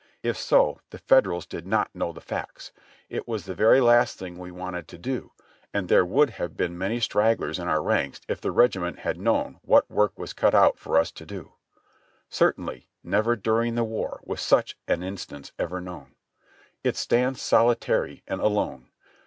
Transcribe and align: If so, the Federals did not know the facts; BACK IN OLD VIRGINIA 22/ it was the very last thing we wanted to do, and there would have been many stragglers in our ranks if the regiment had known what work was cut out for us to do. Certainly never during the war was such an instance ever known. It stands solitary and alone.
If 0.23 0.35
so, 0.35 0.79
the 0.89 0.97
Federals 0.97 1.45
did 1.45 1.67
not 1.67 1.93
know 1.93 2.11
the 2.11 2.21
facts; 2.21 2.71
BACK 2.71 2.73
IN 2.73 2.83
OLD 2.83 2.85
VIRGINIA 2.85 3.19
22/ 3.19 3.19
it 3.19 3.27
was 3.27 3.45
the 3.45 3.53
very 3.53 3.81
last 3.81 4.17
thing 4.17 4.35
we 4.39 4.49
wanted 4.49 4.87
to 4.87 4.97
do, 4.97 5.31
and 5.75 5.87
there 5.89 6.03
would 6.03 6.29
have 6.31 6.57
been 6.57 6.75
many 6.75 6.99
stragglers 6.99 7.59
in 7.59 7.67
our 7.67 7.83
ranks 7.83 8.19
if 8.27 8.41
the 8.41 8.49
regiment 8.49 8.97
had 8.97 9.19
known 9.19 9.59
what 9.61 9.87
work 9.91 10.17
was 10.17 10.33
cut 10.33 10.55
out 10.55 10.79
for 10.79 10.97
us 10.97 11.11
to 11.11 11.25
do. 11.27 11.53
Certainly 12.29 12.87
never 13.03 13.35
during 13.35 13.75
the 13.75 13.83
war 13.83 14.19
was 14.23 14.41
such 14.41 14.75
an 14.87 15.03
instance 15.03 15.51
ever 15.59 15.79
known. 15.79 16.15
It 16.83 16.97
stands 16.97 17.39
solitary 17.39 18.23
and 18.27 18.41
alone. 18.41 18.89